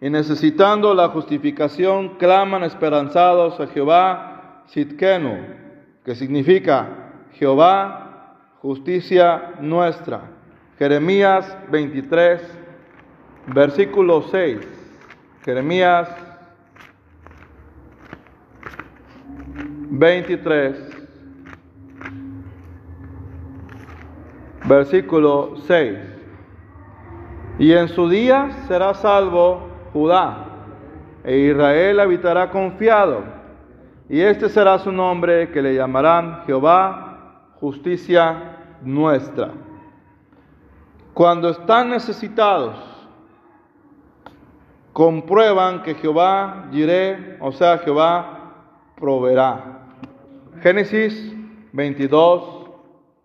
y 0.00 0.08
necesitando 0.08 0.94
la 0.94 1.08
justificación, 1.08 2.10
claman 2.10 2.62
esperanzados 2.62 3.58
a 3.58 3.66
Jehová 3.66 4.62
Sitkenu, 4.66 5.38
que 6.04 6.14
significa 6.14 6.86
Jehová, 7.32 8.36
justicia 8.62 9.54
nuestra. 9.60 10.20
Jeremías 10.78 11.56
23, 11.70 12.40
versículo 13.48 14.22
6. 14.22 14.60
Jeremías 15.44 16.08
23, 19.90 20.76
versículo 24.64 25.56
6. 25.66 25.98
Y 27.58 27.72
en 27.72 27.88
su 27.88 28.08
día 28.08 28.50
será 28.68 28.94
salvo 28.94 29.68
Judá, 29.92 30.44
e 31.24 31.36
Israel 31.38 32.00
habitará 32.00 32.50
confiado, 32.50 33.24
y 34.08 34.20
este 34.20 34.48
será 34.48 34.78
su 34.78 34.92
nombre 34.92 35.50
que 35.50 35.60
le 35.60 35.74
llamarán 35.74 36.44
Jehová, 36.46 37.50
justicia 37.60 38.56
nuestra. 38.82 39.50
Cuando 41.12 41.48
están 41.48 41.90
necesitados, 41.90 42.76
comprueban 44.92 45.82
que 45.82 45.94
Jehová 45.94 46.66
diré, 46.70 47.36
o 47.40 47.50
sea, 47.50 47.78
Jehová 47.78 48.37
proveerá. 48.98 49.78
Génesis 50.62 51.34
22, 51.72 52.70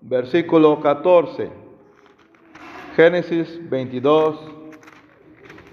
versículo 0.02 0.80
14. 0.80 1.50
Génesis 2.96 3.70
22, 3.70 4.40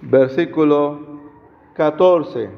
versículo 0.02 1.00
14. 1.74 2.50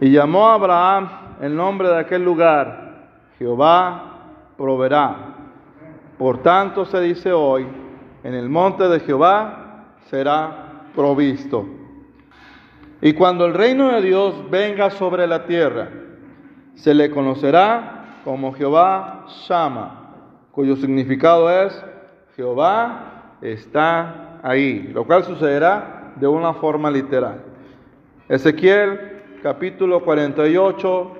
Y 0.00 0.10
llamó 0.10 0.48
a 0.48 0.54
Abraham 0.54 1.08
el 1.40 1.56
nombre 1.56 1.88
de 1.88 1.98
aquel 1.98 2.24
lugar, 2.24 3.10
Jehová 3.38 4.12
proveerá. 4.56 5.34
Por 6.18 6.38
tanto 6.38 6.84
se 6.84 7.00
dice 7.00 7.32
hoy, 7.32 7.66
en 8.22 8.34
el 8.34 8.48
monte 8.48 8.88
de 8.88 9.00
Jehová 9.00 9.96
será 10.08 10.86
provisto. 10.94 11.66
Y 13.00 13.14
cuando 13.14 13.44
el 13.44 13.54
reino 13.54 13.90
de 13.92 14.02
Dios 14.02 14.48
venga 14.48 14.90
sobre 14.90 15.26
la 15.26 15.44
tierra, 15.44 15.88
se 16.74 16.94
le 16.94 17.10
conocerá 17.10 18.20
como 18.24 18.52
Jehová 18.52 19.26
Shama, 19.46 20.14
cuyo 20.52 20.76
significado 20.76 21.50
es 21.50 21.84
Jehová 22.36 23.36
está 23.40 24.38
ahí, 24.42 24.90
lo 24.92 25.04
cual 25.04 25.24
sucederá 25.24 26.12
de 26.16 26.26
una 26.26 26.54
forma 26.54 26.90
literal. 26.90 27.42
Ezequiel 28.28 29.22
capítulo 29.42 30.04
48, 30.04 31.12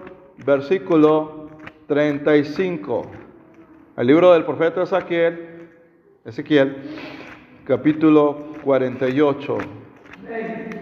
versículo 0.45 1.49
35. 1.89 3.03
El 3.97 4.07
libro 4.07 4.33
del 4.33 4.45
profeta 4.45 4.83
Ezequiel 4.83 5.53
Ezequiel, 6.25 6.77
capítulo 7.67 8.53
48, 8.63 9.59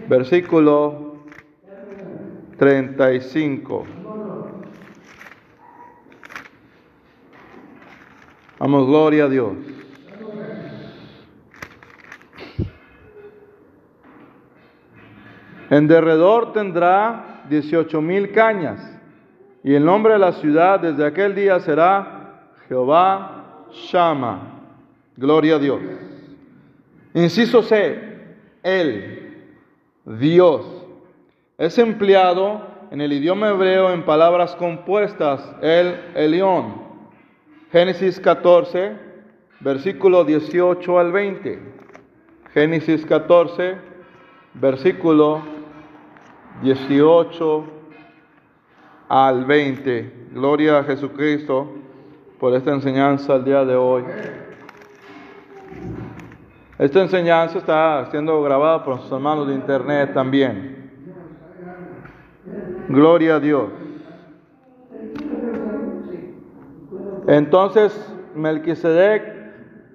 versículo 0.07 1.15
35. 2.59 4.00
Vamos, 8.61 8.85
gloria 8.85 9.23
a 9.23 9.27
Dios. 9.27 9.53
En 15.71 15.87
derredor 15.87 16.53
tendrá 16.53 17.41
dieciocho 17.49 18.03
mil 18.03 18.31
cañas, 18.31 18.79
y 19.63 19.73
el 19.73 19.83
nombre 19.83 20.13
de 20.13 20.19
la 20.19 20.33
ciudad 20.33 20.79
desde 20.79 21.03
aquel 21.03 21.33
día 21.33 21.59
será 21.59 22.51
Jehová 22.69 23.65
Shama. 23.71 24.59
Gloria 25.17 25.55
a 25.55 25.59
Dios. 25.59 25.81
Inciso 27.15 27.63
C, 27.63 28.35
el 28.61 29.43
Dios, 30.05 30.67
es 31.57 31.79
empleado 31.79 32.61
en 32.91 33.01
el 33.01 33.11
idioma 33.11 33.49
hebreo 33.49 33.91
en 33.91 34.05
palabras 34.05 34.55
compuestas, 34.55 35.41
el 35.63 35.99
Elión. 36.13 36.80
Génesis 37.71 38.19
14, 38.19 38.97
versículo 39.61 40.25
18 40.25 40.99
al 40.99 41.11
20. 41.13 41.59
Génesis 42.53 43.05
14, 43.05 43.77
versículo 44.55 45.41
18 46.63 47.63
al 49.07 49.45
20. 49.45 50.27
Gloria 50.33 50.79
a 50.79 50.83
Jesucristo 50.83 51.71
por 52.41 52.53
esta 52.55 52.73
enseñanza 52.73 53.35
el 53.35 53.45
día 53.45 53.63
de 53.63 53.75
hoy. 53.77 54.03
Esta 56.77 57.01
enseñanza 57.03 57.57
está 57.57 58.05
siendo 58.11 58.41
grabada 58.43 58.83
por 58.83 58.99
sus 58.99 59.11
hermanos 59.13 59.47
de 59.47 59.53
internet 59.53 60.13
también. 60.13 60.91
Gloria 62.89 63.35
a 63.35 63.39
Dios. 63.39 63.80
Entonces 67.31 68.13
Melquisedec, 68.35 69.23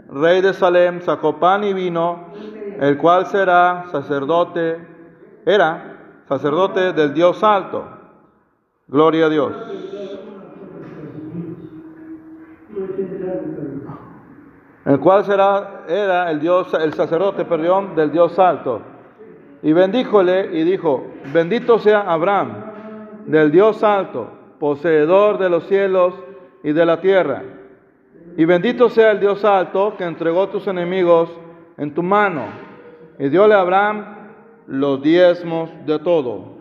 rey 0.09 0.41
de 0.41 0.55
Salem, 0.55 1.03
sacó 1.03 1.39
pan 1.39 1.65
y 1.65 1.75
vino, 1.75 2.33
el 2.81 2.97
cual 2.97 3.27
será 3.27 3.85
sacerdote, 3.93 4.79
era 5.45 6.23
sacerdote 6.29 6.95
del 6.95 7.13
Dios 7.13 7.45
alto. 7.45 7.85
Gloria 8.89 9.27
a 9.27 9.29
Dios 9.29 9.53
el 14.87 15.01
cual 15.01 15.25
será, 15.27 15.85
era 15.89 16.31
el 16.31 16.41
Dios, 16.41 16.73
el 16.73 16.95
sacerdote, 16.95 17.45
perdón, 17.45 17.95
del 17.97 18.13
Dios 18.13 18.39
alto. 18.39 18.81
Y 19.63 19.75
bendíjole 19.75 20.57
y 20.59 20.63
dijo, 20.63 21.05
bendito 21.35 21.79
sea 21.81 22.01
Abraham, 22.01 22.55
del 23.27 23.51
Dios 23.51 23.83
alto, 23.83 24.31
poseedor 24.59 25.37
de 25.37 25.51
los 25.51 25.67
cielos 25.67 26.15
y 26.67 26.73
de 26.73 26.85
la 26.85 27.01
tierra. 27.01 27.45
Y 28.37 28.45
bendito 28.45 28.91
sea 28.91 29.13
el 29.13 29.21
Dios 29.21 29.45
alto 29.45 29.95
que 29.97 30.03
entregó 30.03 30.49
tus 30.49 30.67
enemigos 30.67 31.31
en 31.79 31.95
tu 31.95 32.03
mano. 32.03 32.47
Y 33.19 33.29
diole 33.29 33.55
a 33.55 33.61
Abraham 33.61 34.05
los 34.67 35.01
diezmos 35.01 35.71
de 35.87 36.01
todo. 36.01 36.57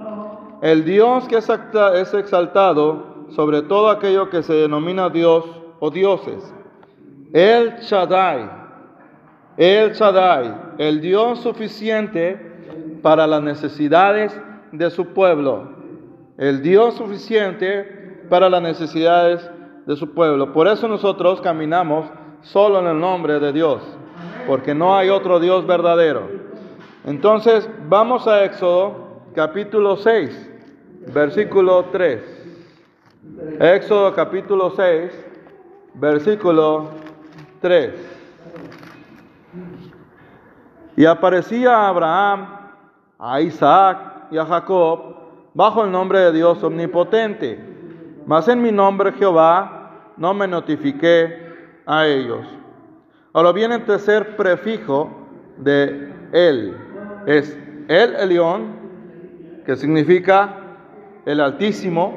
El 0.62 0.86
Dios 0.86 1.28
que 1.28 1.38
es 1.38 2.14
exaltado 2.14 3.26
sobre 3.32 3.64
todo 3.64 3.90
aquello 3.90 4.30
que 4.30 4.44
se 4.44 4.54
denomina 4.54 5.10
Dios 5.10 5.44
o 5.80 5.90
dioses 5.90 6.54
el 7.36 7.80
Shaddai, 7.82 8.50
el 9.58 9.92
Shaddai, 9.92 10.56
el 10.78 11.02
Dios 11.02 11.40
suficiente 11.40 12.40
para 13.02 13.28
las 13.28 13.42
necesidades 13.42 14.40
de 14.72 14.90
su 14.90 15.08
pueblo, 15.08 15.68
el 16.38 16.62
Dios 16.62 16.96
suficiente 16.96 18.24
para 18.30 18.50
las 18.50 18.62
necesidades 18.62 19.52
de 19.86 19.96
su 19.96 20.14
pueblo. 20.14 20.54
Por 20.54 20.68
eso 20.68 20.88
nosotros 20.88 21.42
caminamos 21.42 22.08
solo 22.42 22.80
en 22.80 22.88
el 22.88 23.00
nombre 23.00 23.40
de 23.40 23.54
Dios, 23.54 23.82
porque 24.48 24.74
no 24.74 24.96
hay 24.96 25.10
otro 25.10 25.40
Dios 25.40 25.66
verdadero. 25.66 26.30
Entonces, 27.06 27.70
vamos 27.88 28.28
a 28.28 28.44
Éxodo 28.44 29.22
capítulo 29.34 29.98
6, 29.98 30.52
versículo 31.14 31.86
3. 31.92 32.22
Éxodo 33.60 34.14
capítulo 34.14 34.72
6, 34.72 35.12
versículo 35.96 36.90
3. 37.62 37.94
Y 40.98 41.06
aparecía 41.06 41.76
a 41.76 41.88
Abraham, 41.90 42.48
a 43.20 43.42
Isaac 43.42 44.28
y 44.32 44.38
a 44.38 44.46
Jacob 44.46 45.16
bajo 45.54 45.84
el 45.84 45.92
nombre 45.92 46.20
de 46.20 46.32
Dios 46.34 46.62
omnipotente, 46.64 47.75
mas 48.26 48.48
en 48.48 48.62
mi 48.62 48.72
nombre 48.72 49.12
Jehová 49.14 50.14
no 50.18 50.34
me 50.34 50.48
notifiqué 50.48 51.46
a 51.86 52.06
ellos. 52.08 52.46
Ahora 53.34 53.52
viene 53.52 53.76
el 53.76 53.86
tercer 53.86 54.36
prefijo 54.36 55.10
de 55.58 56.12
él. 56.32 56.76
Es 57.26 57.58
el 57.88 58.16
Elión, 58.16 58.76
que 59.66 59.76
significa 59.76 60.58
el 61.26 61.42
Altísimo, 61.42 62.14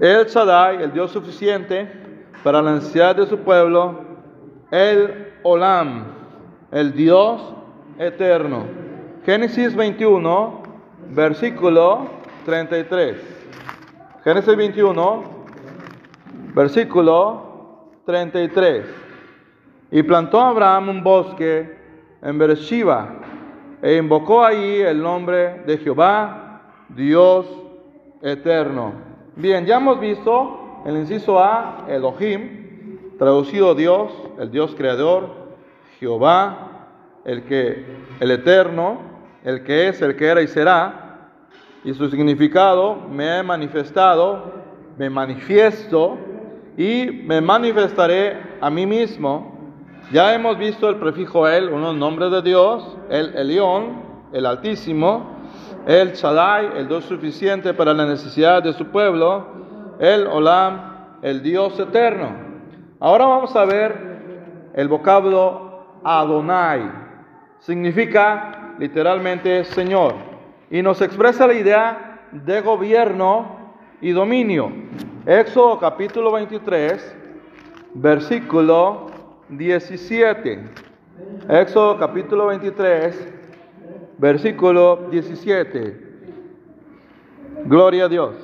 el 0.00 0.26
Shaddai, 0.26 0.82
el 0.82 0.92
Dios 0.92 1.10
suficiente 1.10 1.90
para 2.44 2.62
la 2.62 2.74
necesidad 2.74 3.16
de 3.16 3.26
su 3.26 3.38
pueblo, 3.38 4.00
el 4.70 5.32
Olam, 5.42 6.04
el 6.70 6.92
Dios 6.92 7.54
eterno. 7.98 8.66
Génesis 9.24 9.74
21, 9.74 10.62
versículo 11.10 12.06
33. 12.44 13.35
Génesis 14.26 14.56
21, 14.56 15.22
versículo 16.52 17.92
33. 18.06 18.84
Y 19.92 20.02
plantó 20.02 20.40
Abraham 20.40 20.88
un 20.88 21.04
bosque 21.04 21.78
en 22.20 22.36
Beersheba 22.36 23.20
e 23.80 23.94
invocó 23.98 24.44
allí 24.44 24.80
el 24.80 25.00
nombre 25.00 25.62
de 25.64 25.78
Jehová, 25.78 26.60
Dios 26.88 27.46
eterno. 28.20 28.94
Bien, 29.36 29.64
ya 29.64 29.76
hemos 29.76 30.00
visto 30.00 30.82
el 30.84 30.96
inciso 30.96 31.38
A, 31.38 31.84
Elohim, 31.88 32.98
traducido 33.20 33.76
Dios, 33.76 34.12
el 34.40 34.50
Dios 34.50 34.74
creador, 34.76 35.30
Jehová, 36.00 36.88
el 37.24 37.44
que 37.44 37.86
el 38.18 38.32
eterno, 38.32 38.98
el 39.44 39.62
que 39.62 39.86
es, 39.86 40.02
el 40.02 40.16
que 40.16 40.26
era 40.26 40.42
y 40.42 40.48
será, 40.48 41.05
y 41.86 41.94
su 41.94 42.10
significado 42.10 42.96
me 42.96 43.38
he 43.38 43.42
manifestado, 43.44 44.42
me 44.98 45.08
manifiesto 45.08 46.18
y 46.76 47.06
me 47.24 47.40
manifestaré 47.40 48.36
a 48.60 48.68
mí 48.70 48.84
mismo. 48.84 49.56
Ya 50.10 50.34
hemos 50.34 50.58
visto 50.58 50.88
el 50.88 50.96
prefijo 50.96 51.46
el, 51.46 51.68
unos 51.68 51.94
nombres 51.94 52.32
de 52.32 52.42
Dios, 52.42 52.98
el 53.08 53.36
Elión, 53.36 54.02
el 54.32 54.46
Altísimo, 54.46 55.30
el 55.86 56.14
Shaddai, 56.14 56.70
el 56.76 56.88
Dios 56.88 57.04
suficiente 57.04 57.72
para 57.72 57.94
la 57.94 58.04
necesidad 58.04 58.64
de 58.64 58.72
su 58.72 58.86
pueblo, 58.86 59.46
el 60.00 60.26
Olam, 60.26 61.20
el 61.22 61.40
Dios 61.40 61.78
eterno. 61.78 62.32
Ahora 62.98 63.26
vamos 63.26 63.54
a 63.54 63.64
ver 63.64 64.72
el 64.74 64.88
vocablo 64.88 66.00
Adonai. 66.02 66.90
Significa 67.60 68.74
literalmente 68.80 69.62
Señor 69.62 70.25
y 70.70 70.82
nos 70.82 71.00
expresa 71.00 71.46
la 71.46 71.54
idea 71.54 72.28
de 72.32 72.60
gobierno 72.60 73.74
y 74.00 74.10
dominio. 74.10 74.70
Éxodo 75.24 75.78
capítulo 75.78 76.32
23, 76.32 77.16
versículo 77.94 79.06
17. 79.48 80.70
Éxodo 81.48 81.98
capítulo 81.98 82.46
23, 82.46 83.32
versículo 84.18 85.08
17. 85.10 86.06
Gloria 87.64 88.04
a 88.04 88.08
Dios. 88.08 88.34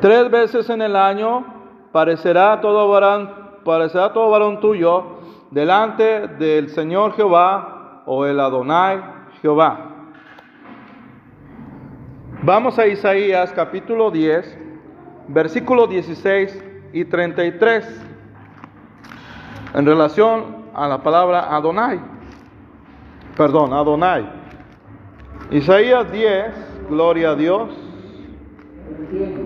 Tres 0.00 0.30
veces 0.30 0.68
en 0.70 0.82
el 0.82 0.96
año 0.96 1.44
parecerá 1.92 2.60
todo 2.60 2.88
varón, 2.88 3.30
parecerá 3.64 4.12
todo 4.12 4.30
varón 4.30 4.60
tuyo 4.60 5.04
delante 5.50 6.28
del 6.28 6.68
Señor 6.68 7.14
Jehová 7.14 8.02
o 8.06 8.26
el 8.26 8.40
Adonai 8.40 9.02
Jehová. 9.40 9.93
Vamos 12.46 12.78
a 12.78 12.86
Isaías 12.86 13.54
capítulo 13.54 14.10
10, 14.10 14.58
versículo 15.28 15.86
16 15.86 16.62
y 16.92 17.06
33 17.06 17.86
en 19.72 19.86
relación 19.86 20.66
a 20.74 20.86
la 20.86 21.02
palabra 21.02 21.56
Adonai. 21.56 21.98
Perdón, 23.34 23.72
Adonai. 23.72 24.30
Isaías 25.52 26.12
10, 26.12 26.44
gloria 26.90 27.30
a 27.30 27.34
Dios. 27.34 27.70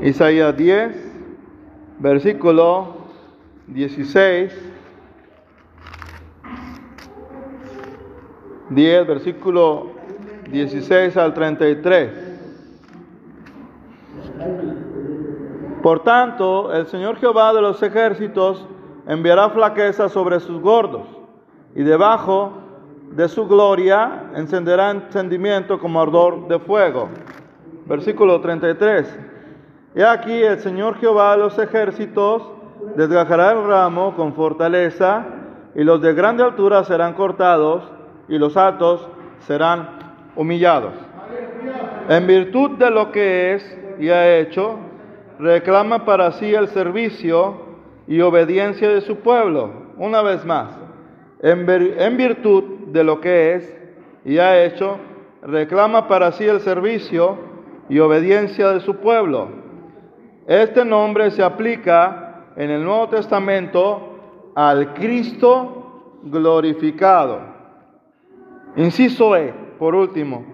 Isaías 0.03 0.57
10, 0.57 1.13
versículo 2.01 2.97
16. 3.69 4.73
10, 8.71 9.07
versículo 9.07 9.93
16 10.51 11.17
al 11.17 11.33
33. 11.33 12.28
Por 15.83 16.01
tanto, 16.01 16.73
el 16.73 16.87
Señor 16.87 17.17
Jehová 17.17 17.53
de 17.53 17.63
los 17.63 17.83
ejércitos 17.83 18.67
enviará 19.07 19.51
flaqueza 19.51 20.09
sobre 20.09 20.41
sus 20.41 20.61
gordos, 20.61 21.07
y 21.75 21.83
debajo 21.83 22.53
de 23.13 23.29
su 23.29 23.47
gloria 23.47 24.31
encenderá 24.35 24.91
encendimiento 24.91 25.79
como 25.79 26.01
ardor 26.01 26.49
de 26.49 26.59
fuego. 26.59 27.09
Versículo 27.87 28.41
33. 28.41 29.19
Y 29.95 30.03
aquí 30.03 30.43
el 30.43 30.59
Señor 30.59 30.97
Jehová 30.97 31.33
de 31.33 31.39
los 31.39 31.59
ejércitos 31.59 32.43
desgajará 32.97 33.53
el 33.53 33.67
ramo 33.67 34.15
con 34.15 34.35
fortaleza, 34.35 35.25
y 35.75 35.85
los 35.85 36.03
de 36.03 36.13
grande 36.13 36.43
altura 36.43 36.83
serán 36.85 37.15
cortados, 37.15 37.85
y 38.29 38.37
los 38.37 38.57
altos 38.57 39.09
serán 39.41 39.89
humillados. 40.35 40.93
En 42.09 42.27
virtud 42.27 42.73
de 42.79 42.91
lo 42.91 43.13
que 43.13 43.55
es 43.55 43.79
y 43.99 44.11
ha 44.11 44.39
hecho, 44.39 44.79
reclama 45.39 46.05
para 46.05 46.33
sí 46.33 46.53
el 46.55 46.69
servicio 46.69 47.69
y 48.07 48.21
obediencia 48.21 48.89
de 48.89 49.01
su 49.01 49.17
pueblo. 49.17 49.71
Una 49.97 50.23
vez 50.23 50.45
más, 50.45 50.77
en, 51.41 52.17
virtud 52.17 52.65
de 52.89 53.05
lo 53.05 53.21
que 53.21 53.55
es 53.55 53.77
y 54.25 54.39
ha 54.39 54.65
hecho, 54.65 54.99
reclama 55.43 56.09
para 56.09 56.33
sí 56.33 56.45
el 56.45 56.61
servicio 56.61 57.39
y 57.89 57.99
obediencia 57.99 58.71
de 58.71 58.81
su 58.81 58.97
pueblo. 58.97 59.49
Este 60.47 60.85
nombre 60.85 61.31
se 61.31 61.43
aplica 61.43 62.47
en 62.57 62.71
el 62.71 62.83
Nuevo 62.83 63.09
Testamento 63.09 64.53
al 64.55 64.95
Cristo 64.95 66.21
glorificado. 66.25 67.41
Inciso 68.77 69.37
E, 69.37 69.53
por 69.79 69.95
último, 69.95 70.45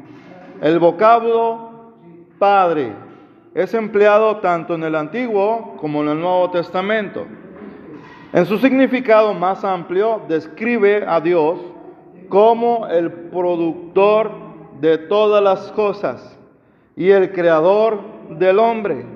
el 0.60 0.78
vocablo 0.78 1.92
Padre 2.38 2.92
es 3.54 3.72
empleado 3.72 4.38
tanto 4.38 4.74
en 4.74 4.82
el 4.82 4.96
Antiguo 4.96 5.76
como 5.78 6.02
en 6.02 6.08
el 6.08 6.20
Nuevo 6.20 6.50
Testamento. 6.50 7.24
En 8.32 8.46
su 8.46 8.58
significado 8.58 9.32
más 9.32 9.64
amplio, 9.64 10.22
describe 10.28 11.04
a 11.06 11.20
Dios 11.20 11.60
como 12.28 12.88
el 12.88 13.12
productor 13.12 14.32
de 14.80 14.98
todas 14.98 15.42
las 15.42 15.70
cosas 15.70 16.36
y 16.96 17.10
el 17.10 17.32
creador 17.32 18.00
del 18.30 18.58
hombre, 18.58 19.06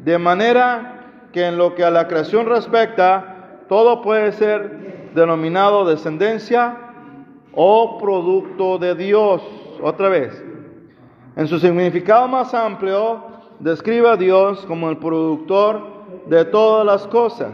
de 0.00 0.18
manera 0.18 1.28
que 1.32 1.46
en 1.46 1.56
lo 1.56 1.74
que 1.74 1.82
a 1.82 1.90
la 1.90 2.06
creación 2.06 2.46
respecta, 2.46 3.62
todo 3.66 4.02
puede 4.02 4.32
ser 4.32 5.10
denominado 5.14 5.86
descendencia 5.86 6.76
o 7.54 7.98
producto 7.98 8.76
de 8.78 8.94
Dios. 8.94 9.42
Otra 9.82 10.10
vez, 10.10 10.44
en 11.36 11.48
su 11.48 11.58
significado 11.58 12.28
más 12.28 12.52
amplio, 12.52 13.29
describe 13.60 14.08
a 14.08 14.16
Dios 14.16 14.64
como 14.66 14.90
el 14.90 14.96
productor 14.96 15.80
de 16.26 16.44
todas 16.44 16.84
las 16.84 17.06
cosas 17.06 17.52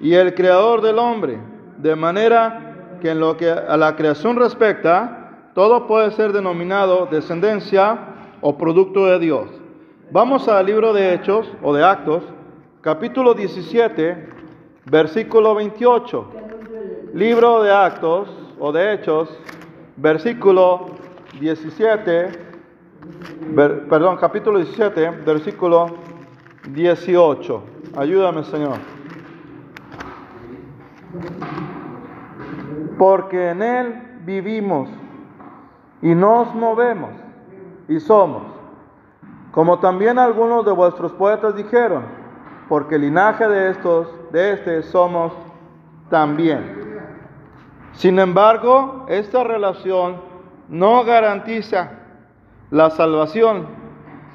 y 0.00 0.14
el 0.14 0.34
creador 0.34 0.80
del 0.82 0.98
hombre, 0.98 1.38
de 1.78 1.96
manera 1.96 2.98
que 3.00 3.10
en 3.10 3.20
lo 3.20 3.36
que 3.36 3.50
a 3.50 3.76
la 3.76 3.96
creación 3.96 4.36
respecta, 4.36 5.50
todo 5.54 5.86
puede 5.86 6.10
ser 6.12 6.32
denominado 6.32 7.06
descendencia 7.06 7.98
o 8.40 8.56
producto 8.56 9.06
de 9.06 9.18
Dios. 9.18 9.48
Vamos 10.10 10.48
al 10.48 10.66
libro 10.66 10.92
de 10.92 11.14
Hechos 11.14 11.50
o 11.62 11.74
de 11.74 11.84
Actos, 11.84 12.22
capítulo 12.80 13.34
17, 13.34 14.28
versículo 14.84 15.54
28. 15.54 16.30
Libro 17.14 17.62
de 17.62 17.72
Actos 17.72 18.28
o 18.60 18.70
de 18.70 18.92
Hechos, 18.92 19.28
versículo 19.96 20.86
17, 21.40 22.45
perdón, 23.88 24.16
capítulo 24.16 24.58
17, 24.58 25.10
versículo 25.24 25.86
18. 26.68 27.62
Ayúdame, 27.96 28.44
Señor. 28.44 28.78
Porque 32.98 33.50
en 33.50 33.62
Él 33.62 34.02
vivimos 34.24 34.88
y 36.02 36.14
nos 36.14 36.54
movemos 36.54 37.10
y 37.88 38.00
somos. 38.00 38.42
Como 39.52 39.78
también 39.78 40.18
algunos 40.18 40.66
de 40.66 40.72
vuestros 40.72 41.12
poetas 41.12 41.56
dijeron, 41.56 42.04
porque 42.68 42.96
el 42.96 43.02
linaje 43.02 43.48
de 43.48 43.70
estos, 43.70 44.08
de 44.32 44.52
este 44.52 44.82
somos 44.82 45.32
también. 46.10 47.00
Sin 47.92 48.18
embargo, 48.18 49.06
esta 49.08 49.44
relación 49.44 50.16
no 50.68 51.04
garantiza 51.04 52.05
la 52.70 52.90
salvación. 52.90 53.66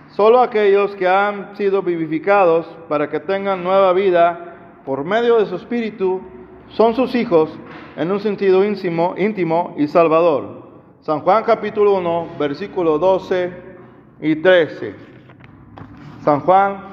Solo 0.10 0.42
aquellos 0.42 0.96
que 0.96 1.08
han 1.08 1.56
sido 1.56 1.82
vivificados 1.82 2.66
para 2.90 3.10
que 3.10 3.20
tengan 3.20 3.64
nueva 3.64 3.94
vida 3.94 4.82
por 4.86 5.06
medio 5.06 5.40
de 5.40 5.46
su 5.46 5.56
espíritu 5.56 6.22
son 6.70 6.96
sus 6.96 7.16
hijos 7.16 7.50
en 7.96 8.12
un 8.12 8.20
sentido 8.20 8.64
íntimo, 8.64 9.16
íntimo 9.18 9.76
y 9.78 9.88
salvador. 9.88 10.62
San 11.02 11.22
Juan 11.22 11.44
capítulo 11.44 11.94
1, 11.96 12.28
versículo 12.40 12.98
12 13.00 13.54
y 14.22 14.36
13. 14.36 14.96
San 16.24 16.42
Juan 16.42 16.92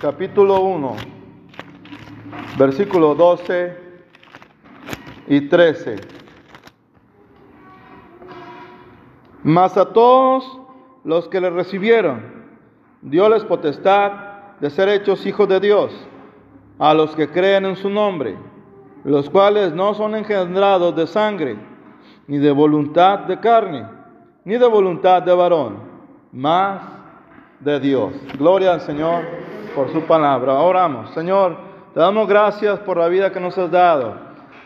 capítulo 0.00 0.60
1, 0.60 0.96
versículo 2.58 3.14
12 3.14 3.76
y 5.28 5.40
13. 5.48 6.23
Mas 9.44 9.76
a 9.76 9.92
todos 9.92 10.58
los 11.04 11.28
que 11.28 11.38
le 11.38 11.50
recibieron, 11.50 12.22
les 13.02 13.44
potestad 13.44 14.10
de 14.58 14.70
ser 14.70 14.88
hechos 14.88 15.26
hijos 15.26 15.46
de 15.46 15.60
Dios, 15.60 15.92
a 16.78 16.94
los 16.94 17.14
que 17.14 17.28
creen 17.28 17.66
en 17.66 17.76
su 17.76 17.90
nombre, 17.90 18.38
los 19.04 19.28
cuales 19.28 19.74
no 19.74 19.92
son 19.92 20.16
engendrados 20.16 20.96
de 20.96 21.06
sangre, 21.06 21.58
ni 22.26 22.38
de 22.38 22.50
voluntad 22.50 23.18
de 23.20 23.38
carne, 23.38 23.86
ni 24.46 24.56
de 24.56 24.66
voluntad 24.66 25.22
de 25.22 25.34
varón, 25.34 25.76
mas 26.32 26.80
de 27.60 27.78
Dios. 27.80 28.14
Gloria 28.38 28.72
al 28.72 28.80
Señor 28.80 29.24
por 29.74 29.92
su 29.92 30.00
palabra. 30.04 30.54
Oramos, 30.54 31.10
Señor, 31.10 31.58
te 31.92 32.00
damos 32.00 32.26
gracias 32.26 32.78
por 32.80 32.96
la 32.96 33.08
vida 33.08 33.30
que 33.30 33.40
nos 33.40 33.58
has 33.58 33.70
dado. 33.70 34.14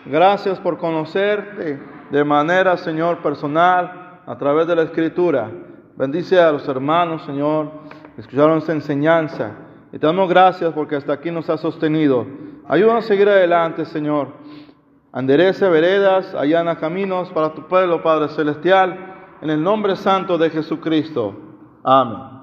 Gracias 0.07 0.61
por 0.61 0.79
conocerte 0.79 1.83
de 2.11 2.25
manera, 2.25 2.77
Señor, 2.77 3.19
personal 3.19 4.08
a 4.29 4.37
través 4.37 4.67
de 4.67 4.77
la 4.77 4.83
Escritura. 4.83 5.51
Bendice 5.97 6.39
a 6.39 6.53
los 6.53 6.69
hermanos, 6.69 7.23
Señor, 7.25 7.71
escucharon 8.19 8.59
esta 8.59 8.73
enseñanza. 8.73 9.53
Y 9.91 9.99
te 9.99 10.07
damos 10.07 10.29
gracias 10.29 10.71
porque 10.75 10.97
hasta 10.97 11.15
aquí 11.15 11.31
nos 11.31 11.49
has 11.49 11.63
sostenido. 11.63 12.27
Ayúdanos 12.69 13.07
a 13.07 13.09
seguir 13.09 13.27
adelante, 13.27 13.87
Señor. 13.87 14.29
Anderece 15.13 15.67
veredas, 15.71 16.35
allana 16.35 16.77
caminos 16.77 17.31
para 17.31 17.55
tu 17.55 17.67
pueblo, 17.69 18.03
Padre 18.03 18.29
Celestial, 18.29 18.99
en 19.41 19.49
el 19.49 19.63
nombre 19.63 19.97
santo 19.97 20.37
de 20.37 20.51
Jesucristo. 20.51 21.35
Amén. 21.83 22.38